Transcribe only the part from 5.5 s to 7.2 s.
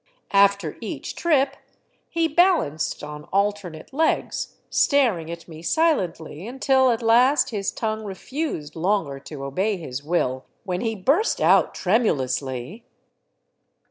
silently, until at